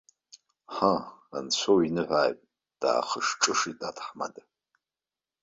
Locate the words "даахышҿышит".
2.81-3.79